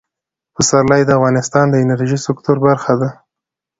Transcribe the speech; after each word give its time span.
پسرلی 0.55 1.01
د 1.05 1.09
افغانستان 1.17 1.65
د 1.69 1.75
انرژۍ 1.83 2.19
سکتور 2.27 2.57
برخه 2.67 2.93
ده. 3.01 3.09